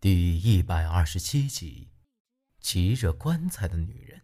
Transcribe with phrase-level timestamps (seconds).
[0.00, 1.90] 第一百二十七集，
[2.60, 4.22] 骑着棺材的女人，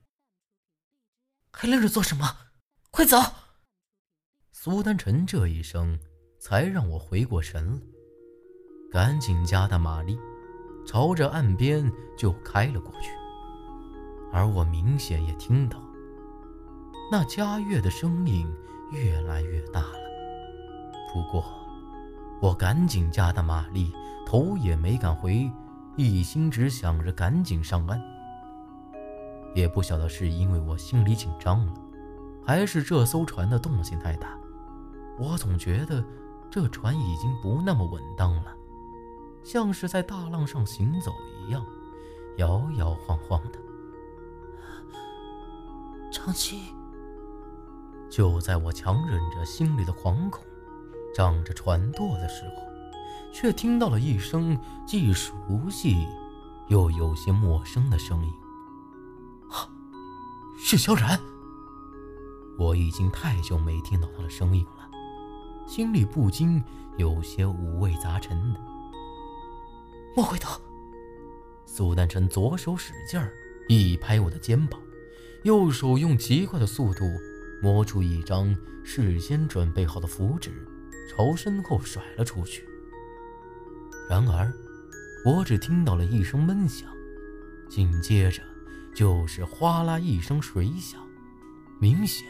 [1.50, 2.24] 还愣着做什么？
[2.92, 3.18] 快走！
[4.52, 5.98] 苏丹臣这一声，
[6.38, 7.80] 才让我回过神了，
[8.92, 10.16] 赶紧加大马力，
[10.86, 13.10] 朝着岸边就开了过去。
[14.32, 15.82] 而我明显也听到，
[17.10, 18.48] 那佳悦的声音
[18.92, 19.98] 越来越大了。
[21.12, 21.44] 不过，
[22.40, 23.92] 我赶紧加大马力，
[24.24, 25.50] 头也没敢回。
[25.96, 28.02] 一心只想着赶紧上岸，
[29.54, 31.74] 也不晓得是因为我心里紧张了，
[32.44, 34.36] 还是这艘船的动静太大。
[35.16, 36.04] 我总觉得
[36.50, 38.52] 这船已经不那么稳当了，
[39.44, 41.12] 像是在大浪上行走
[41.46, 41.64] 一样，
[42.38, 43.58] 摇摇晃晃的。
[46.10, 46.60] 长青，
[48.10, 50.44] 就在我强忍着心里的惶恐，
[51.14, 52.73] 仗着船舵的时候。
[53.34, 54.56] 却听到了一声
[54.86, 56.06] 既熟悉
[56.68, 58.32] 又有些陌生的声音。
[59.50, 59.68] 啊，
[60.56, 61.20] 是萧然！
[62.56, 64.88] 我已经太久没听到他的声音了，
[65.66, 66.62] 心里不禁
[66.96, 68.60] 有些五味杂陈的。
[70.14, 70.60] 莫回头！
[71.66, 73.32] 苏丹臣左手使劲儿
[73.68, 74.80] 一拍我的肩膀，
[75.42, 77.04] 右手用极快的速度
[77.60, 80.52] 摸出一张事先准备好的符纸，
[81.10, 82.64] 朝身后甩了出去。
[84.08, 84.52] 然而，
[85.24, 86.88] 我只听到了一声闷响，
[87.68, 88.42] 紧接着
[88.94, 91.00] 就是哗啦一声水响，
[91.80, 92.26] 明显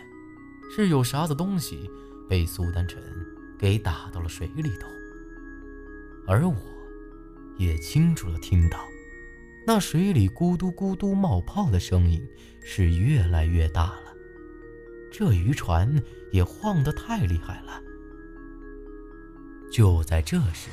[0.74, 1.90] 是有啥子东西
[2.28, 3.02] 被苏丹臣
[3.58, 4.88] 给打到了水里头。
[6.26, 6.56] 而我，
[7.58, 8.78] 也清楚的听到，
[9.66, 12.24] 那水里咕嘟咕嘟冒泡的声音
[12.62, 14.14] 是越来越大了，
[15.10, 16.00] 这渔船
[16.30, 17.82] 也晃得太厉害了。
[19.72, 20.70] 就在这时。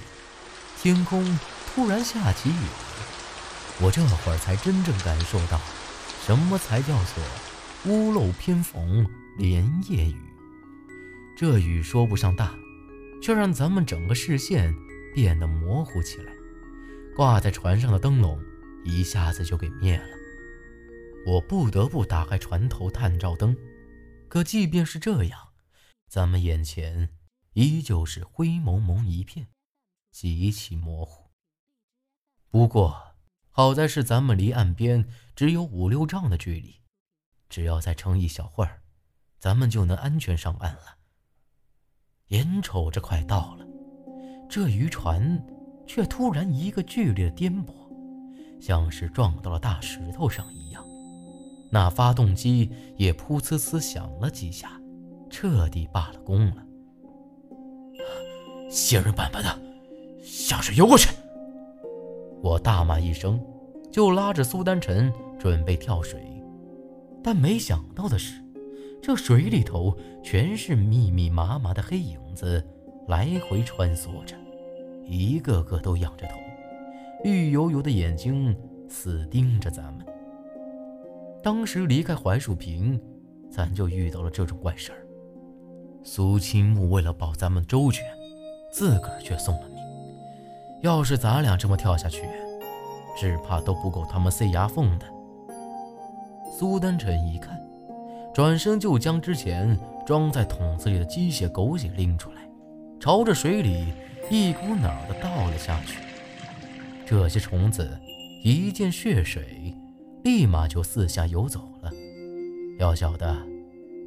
[0.82, 1.24] 天空
[1.68, 5.62] 突然下起雨来，我这会儿才真正感受到，
[6.26, 7.24] 什么才叫做
[7.86, 10.20] 屋漏偏逢连夜雨。
[11.38, 12.56] 这雨说不上大，
[13.22, 14.76] 却让咱们整个视线
[15.14, 16.34] 变得模糊起来。
[17.16, 18.44] 挂在船上的灯笼
[18.84, 20.18] 一下子就给灭了，
[21.28, 23.56] 我不得不打开船头探照灯。
[24.28, 25.40] 可即便是这样，
[26.10, 27.10] 咱们眼前
[27.54, 29.46] 依旧是灰蒙蒙一片。
[30.12, 31.32] 极其模糊。
[32.50, 33.16] 不过
[33.50, 36.76] 好在是咱们离岸边只有五六丈的距离，
[37.50, 38.82] 只要再撑一小会儿，
[39.40, 40.98] 咱们就能安全上岸了。
[42.28, 43.66] 眼瞅着快到了，
[44.50, 45.44] 这渔船
[45.88, 47.74] 却突然一个剧烈的颠簸，
[48.62, 50.86] 像是撞到了大石头上一样。
[51.72, 54.80] 那发动机也噗呲呲响了几下，
[55.30, 56.66] 彻底罢了工了。
[58.70, 59.71] 仙人板板的！
[60.22, 61.10] 向水游过去！
[62.42, 63.40] 我大骂一声，
[63.92, 66.22] 就拉着苏丹晨准备跳水。
[67.24, 68.42] 但没想到的是，
[69.02, 72.64] 这水里头全是密密麻麻的黑影子，
[73.08, 74.36] 来回穿梭着，
[75.06, 76.36] 一个个都仰着头，
[77.24, 78.56] 绿油油的眼睛
[78.90, 80.06] 死盯着咱们。
[81.44, 83.00] 当时离开槐树坪，
[83.50, 85.06] 咱就遇到了这种怪事儿。
[86.04, 88.04] 苏青木为了保咱们周全，
[88.72, 89.71] 自个儿却送了。
[90.82, 92.24] 要是咱俩这么跳下去，
[93.16, 95.06] 只怕都不够他们塞牙缝的。
[96.58, 97.60] 苏丹臣一看，
[98.34, 102.42] 转身就将之前装在桶子里的鸡血狗血拎出来，
[103.00, 103.94] 朝着水里
[104.30, 106.00] 一股脑的倒了下去。
[107.06, 108.00] 这些虫子
[108.44, 109.76] 一见血水，
[110.24, 111.92] 立马就四下游走了。
[112.80, 113.38] 要晓得，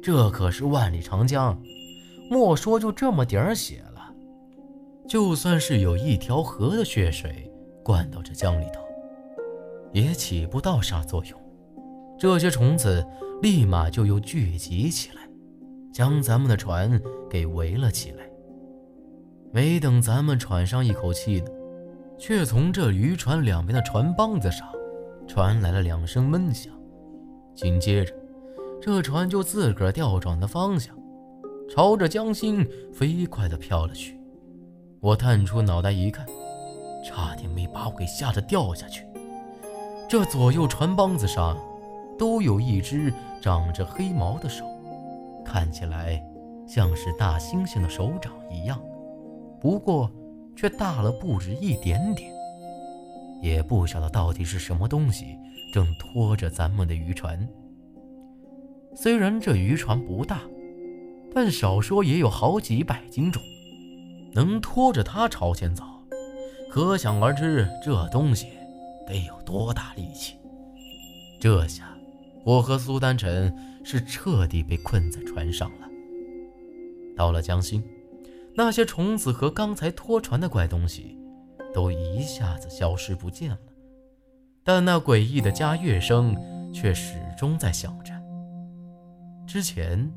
[0.03, 1.57] 这可是万里长江，
[2.29, 3.94] 莫说就这么点儿血了。
[5.15, 7.49] 就算是有一条河的血水
[7.81, 8.81] 灌到这江里头，
[9.93, 11.39] 也起不到啥作用。
[12.19, 13.01] 这些虫子
[13.41, 15.21] 立马就又聚集起来，
[15.93, 18.29] 将咱们的船给围了起来。
[19.53, 21.47] 没等咱们喘上一口气呢，
[22.19, 24.67] 却从这渔船两边的船帮子上
[25.25, 26.73] 传来了两声闷响，
[27.55, 28.13] 紧接着，
[28.81, 30.93] 这船就自个儿调转的方向，
[31.69, 34.19] 朝着江心飞快地飘了去。
[35.05, 36.25] 我探出脑袋一看，
[37.03, 39.05] 差点没把我给吓得掉下去。
[40.09, 41.55] 这左右船帮子上
[42.17, 44.65] 都有一只长着黑毛的手，
[45.45, 46.19] 看起来
[46.67, 48.81] 像是大猩猩的手掌一样，
[49.61, 50.09] 不过
[50.55, 52.33] 却大了不止一点点。
[53.43, 55.37] 也不晓得到底是什么东西
[55.71, 57.47] 正拖着咱们的渔船。
[58.95, 60.41] 虽然这渔船不大，
[61.31, 63.39] 但少说也有好几百斤重。
[64.35, 65.85] 能拖着它朝前走，
[66.69, 68.49] 可想而知，这东西
[69.07, 70.35] 得有多大力气？
[71.39, 71.87] 这下，
[72.43, 73.55] 我和苏丹臣
[73.85, 75.87] 是彻底被困在船上了。
[77.15, 77.81] 到了江心，
[78.53, 81.17] 那些虫子和刚才拖船的怪东西，
[81.73, 83.59] 都一下子消失不见了。
[84.65, 86.35] 但那诡异的加乐声
[86.73, 88.11] 却始终在响着。
[89.47, 90.11] 之前，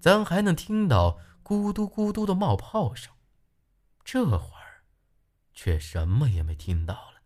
[0.00, 3.10] 咱还能听到咕嘟咕嘟的冒泡声，
[4.04, 4.84] 这会儿，
[5.52, 7.22] 却什么也没听到了。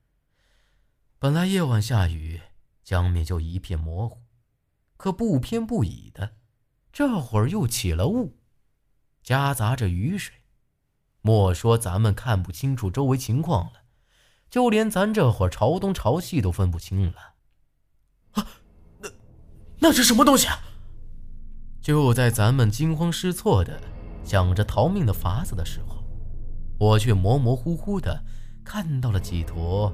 [1.18, 2.40] 本来夜晚下雨，
[2.84, 4.22] 江面就一片模糊，
[4.96, 6.36] 可不偏不倚的，
[6.92, 8.38] 这会儿又起了雾，
[9.22, 10.36] 夹杂着雨水。
[11.20, 13.82] 莫说咱们看不清楚周围情况了。
[14.48, 17.34] 就连咱这会儿朝东朝西都分不清了，
[18.30, 18.46] 啊，
[18.98, 19.10] 那
[19.78, 20.58] 那是什么东西啊？
[21.82, 23.78] 就在咱们惊慌失措的
[24.24, 25.97] 想着逃命的法子的时候，
[26.78, 28.24] 我却模模糊糊的
[28.64, 29.92] 看到了几坨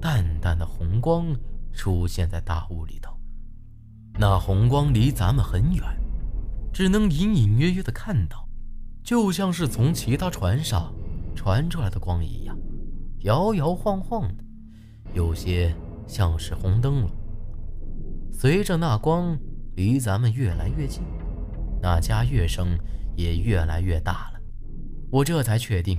[0.00, 1.26] 淡淡的红光
[1.72, 3.16] 出现在大雾里头。
[4.18, 5.84] 那红光离咱们很远，
[6.72, 8.48] 只能隐隐约约的看到，
[9.02, 10.92] 就像是从其他船上
[11.34, 12.56] 传出来的光一样。
[13.20, 14.44] 摇摇晃晃的，
[15.14, 15.74] 有些
[16.06, 17.10] 像是红灯笼。
[18.30, 19.38] 随着那光
[19.76, 21.02] 离咱们越来越近，
[21.80, 22.78] 那加乐声
[23.16, 24.40] 也越来越大了。
[25.10, 25.98] 我这才确定，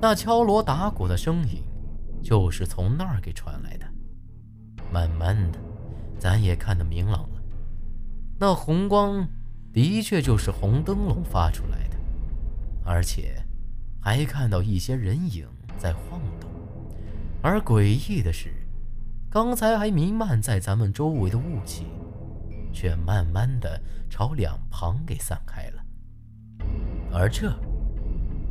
[0.00, 1.62] 那敲锣打鼓的声音
[2.22, 3.86] 就是从那儿给传来的。
[4.92, 5.58] 慢慢的，
[6.18, 7.42] 咱也看得明朗了，
[8.38, 9.28] 那红光
[9.72, 11.96] 的确就是红灯笼发出来的，
[12.84, 13.40] 而且
[14.00, 15.46] 还看到一些人影
[15.78, 16.50] 在晃动。
[17.42, 18.52] 而诡异的是，
[19.30, 21.86] 刚才还弥漫在咱们周围的雾气，
[22.72, 25.82] 却慢慢的朝两旁给散开了。
[27.12, 27.54] 而这，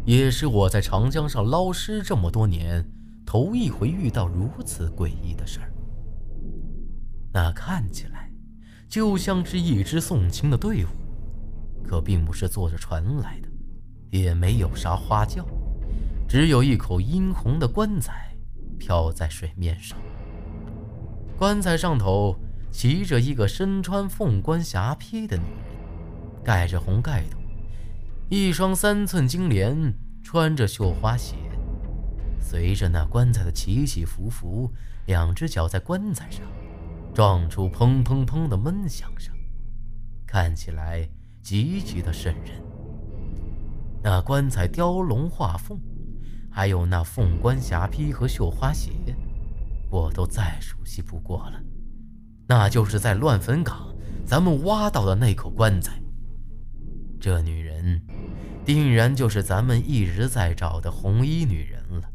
[0.09, 2.83] 也是我在长江上捞尸这么多年，
[3.27, 5.71] 头一回遇到如此诡异的事儿。
[7.31, 8.31] 那看起来，
[8.87, 10.87] 就像是一支送亲的队伍，
[11.83, 13.47] 可并不是坐着船来的，
[14.09, 15.45] 也没有啥花轿，
[16.27, 18.35] 只有一口殷红的棺材。
[18.79, 19.95] 漂在水面上，
[21.37, 22.35] 棺材上头
[22.71, 27.38] 骑着一个身穿凤冠霞帔的女人，盖着红盖头，
[28.29, 29.91] 一双三寸金莲，
[30.21, 31.35] 穿着绣花鞋。
[32.39, 34.71] 随着那棺材的起起伏伏，
[35.07, 36.45] 两只脚在棺材上
[37.11, 39.33] 撞出砰砰砰的闷响声，
[40.27, 41.09] 看起来
[41.41, 42.61] 极其的瘆人。
[44.03, 45.79] 那棺材雕龙画凤。
[46.51, 48.91] 还有那凤冠霞帔和绣花鞋，
[49.89, 51.61] 我都再熟悉不过了。
[52.47, 53.95] 那就是在乱坟岗
[54.25, 56.01] 咱们挖到的那口棺材。
[57.19, 58.01] 这女人，
[58.65, 62.09] 定然就是咱们一直在找的红衣女人了。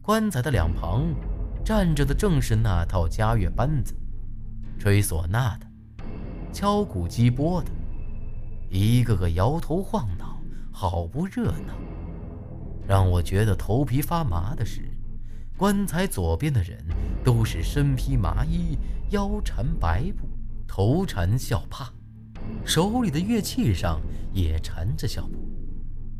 [0.00, 1.14] 棺材的两旁
[1.64, 3.94] 站着的正是那套家乐班子，
[4.78, 5.66] 吹唢呐的，
[6.52, 7.70] 敲鼓击钵的，
[8.70, 10.40] 一个个摇头晃脑，
[10.72, 11.74] 好不热闹。
[12.86, 14.80] 让我觉得头皮发麻的是，
[15.58, 16.82] 棺材左边的人
[17.22, 18.78] 都是身披麻衣，
[19.10, 20.26] 腰缠白布，
[20.66, 21.92] 头缠孝帕，
[22.64, 24.00] 手里的乐器上
[24.32, 25.48] 也缠着小布。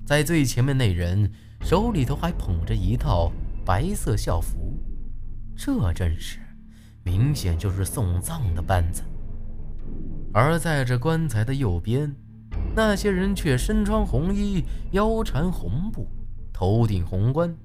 [0.07, 1.31] 在最前面那人
[1.61, 3.31] 手里头还捧着一套
[3.65, 4.79] 白色校服，
[5.57, 6.39] 这阵势
[7.05, 9.03] 明显就是送葬的班子。
[10.33, 12.15] 而在这棺材的右边，
[12.75, 16.07] 那些人却身穿红衣，腰缠红布。
[16.53, 17.57] 头顶红冠，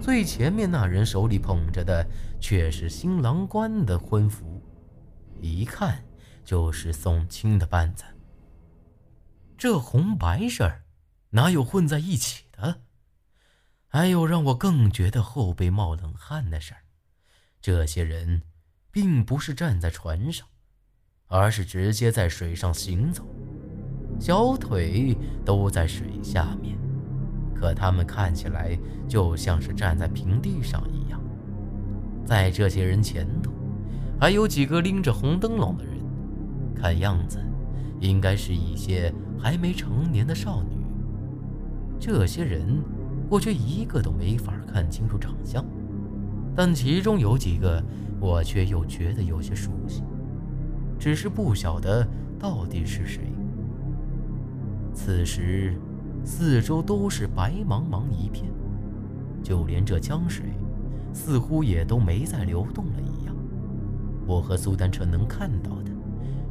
[0.00, 2.04] 最前面那人手里捧着的
[2.40, 4.60] 却是新郎官的婚服，
[5.40, 6.02] 一看
[6.44, 8.04] 就是送亲的班子。
[9.56, 10.84] 这红白事儿
[11.30, 12.82] 哪有混在一起的？
[13.86, 16.80] 还有让我更觉得后背冒冷汗的事儿，
[17.60, 18.42] 这些人
[18.90, 20.48] 并不是站在船上，
[21.26, 23.22] 而是直接在水上行走，
[24.18, 26.76] 小腿都在水下面。
[27.54, 31.22] 可他们看起来就像是站在平地上一样。
[32.24, 33.52] 在这些人前头，
[34.20, 35.91] 还有几个拎着红灯笼的人，
[36.82, 37.38] 看样子
[38.00, 40.84] 应该是一些还没成年的少女。
[42.00, 42.82] 这些人，
[43.30, 45.64] 我却一个都没法看清楚长相，
[46.56, 47.80] 但其中有几个，
[48.18, 50.02] 我却又觉得有些熟悉，
[50.98, 52.04] 只是不晓得
[52.36, 53.32] 到底是谁。
[54.92, 55.78] 此时。
[56.24, 58.48] 四周都是白茫茫一片，
[59.42, 60.44] 就连这江水
[61.12, 63.34] 似乎也都没再流动了一样。
[64.24, 65.90] 我和苏丹成能看到的，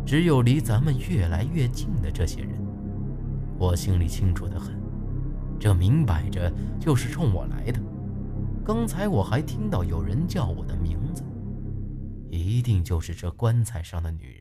[0.05, 2.51] 只有离咱们越来越近的这些人。
[3.57, 4.73] 我心里清楚的很，
[5.59, 7.79] 这明摆着就是冲我来的。
[8.63, 11.23] 刚才我还听到有人叫我的名字，
[12.29, 14.39] 一定就是这棺材上的女